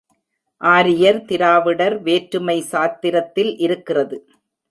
ஆரியர் 0.61 1.19
திராவிடர் 1.25 1.95
வேற்றுமை 2.01 2.57
சாத்திரத்தில் 2.61 3.51
இருக்கிறது. 3.57 4.17